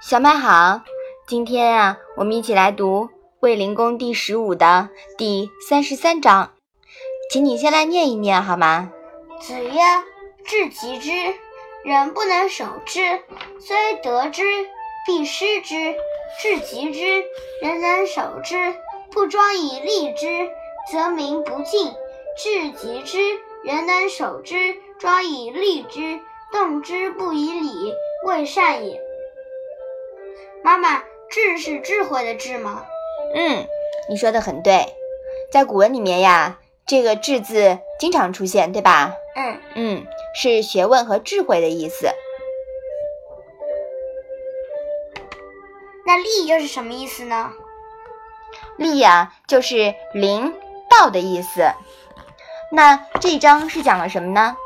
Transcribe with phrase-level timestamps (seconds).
[0.00, 0.82] 小麦好，
[1.26, 3.06] 今天啊，我们一起来读
[3.40, 6.52] 《卫灵公》第十五的第三十三章，
[7.30, 8.92] 请你先来念一念好吗？
[9.40, 9.80] 子曰
[10.44, 11.10] ：“至极之，
[11.84, 13.00] 人不能守之，
[13.58, 14.42] 虽得之，
[15.06, 15.94] 必失之。
[16.40, 17.24] 至极之，
[17.62, 18.74] 人能守之，
[19.10, 20.50] 不庄以立之，
[20.90, 21.92] 则民不敬。
[22.36, 23.18] 至极之，
[23.64, 24.54] 人能守之，
[24.98, 26.20] 庄以立之，
[26.52, 27.94] 动之不以礼，
[28.26, 29.00] 未善也。”
[30.62, 32.84] 妈妈，智是智慧的智吗？
[33.34, 33.66] 嗯，
[34.10, 34.94] 你说的很对，
[35.50, 39.14] 在古文里面呀，这个“智”字经常出现，对吧？
[39.34, 42.08] 嗯嗯，是学问和智慧的意思。
[46.06, 47.52] 那“利”又是什么意思呢
[48.76, 50.54] ？“利”呀，就是灵
[50.90, 51.72] 道的意思。
[52.70, 54.56] 那这章是讲了什么呢？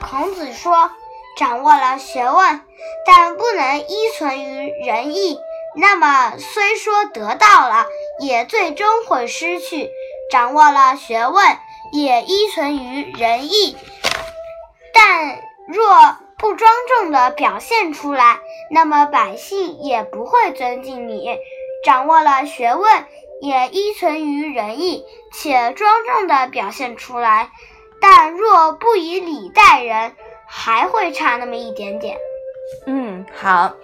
[0.00, 0.90] 孔子说。
[1.36, 2.62] 掌握了学问，
[3.06, 5.38] 但不能依存于仁义，
[5.76, 7.86] 那么虽说得到了，
[8.18, 9.88] 也最终会失去。
[10.32, 11.56] 掌握了学问，
[11.92, 13.76] 也依存于仁义，
[14.92, 18.40] 但若不庄重的表现出来，
[18.72, 21.38] 那么百姓也不会尊敬你。
[21.84, 23.04] 掌握了学问，
[23.40, 27.50] 也依存于仁义，且庄重的表现出来，
[28.00, 30.12] 但若不以礼待人。
[30.50, 32.16] 还会差那么一点点。
[32.86, 33.74] 嗯，好，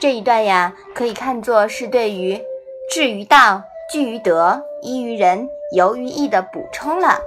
[0.00, 2.42] 这一段呀，可以看作是对于
[2.90, 7.20] 至于道、据于德、依于仁、游于义的补充了。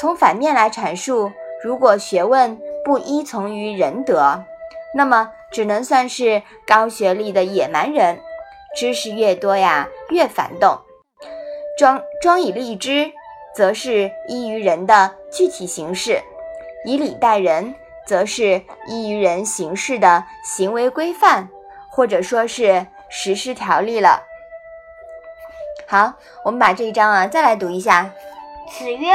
[0.00, 1.30] 从反面来阐述，
[1.62, 4.42] 如果学问不依从于仁德，
[4.96, 8.18] 那么只能算是高学历的野蛮人。
[8.76, 10.78] 知识越多呀，越反动。
[11.78, 13.10] 庄庄以立之，
[13.54, 16.22] 则是依于人的具体形式，
[16.84, 17.74] 以礼待人。
[18.04, 21.48] 则是依于人行事的行为规范，
[21.88, 24.24] 或者说是实施条例了。
[25.86, 28.12] 好，我们把这一章啊再来读一下。
[28.68, 29.12] 子曰：“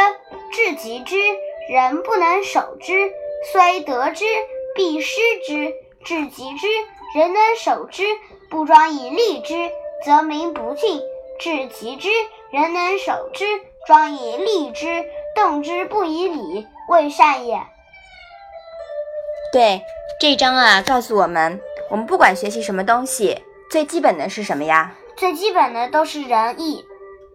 [0.54, 1.18] 至极之，
[1.70, 2.94] 人不能守之，
[3.52, 4.24] 虽得之，
[4.74, 5.74] 必失之。
[6.06, 6.68] 至极之，
[7.14, 8.04] 人能守之，
[8.50, 9.54] 不庄以利之，
[10.06, 11.02] 则民不敬。
[11.40, 12.10] 至其之，
[12.52, 13.46] 人能守之，
[13.86, 17.62] 庄以利之，动之不以礼，未善也。”
[19.54, 19.82] 对
[20.20, 24.94] 这一章啊，告诉我们，我们不管学习什么东西，最基本的是什么呀？
[25.16, 26.84] 最基本的都是仁义。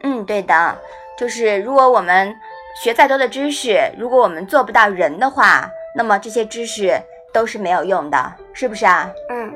[0.03, 0.79] 嗯，对的，
[1.19, 2.35] 就是如果我们
[2.83, 7.01] 学再多的知识，如果我们做不到仁的话，那么这些知识
[7.33, 9.11] 都是没有用的，是不是啊？
[9.29, 9.55] 嗯，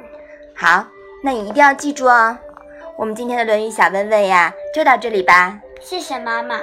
[0.55, 0.87] 好，
[1.27, 2.39] 那你一定要记住哦。
[2.97, 5.59] 我们今天的《论语》小问问呀，就到这里吧。
[5.81, 6.61] 谢谢妈妈。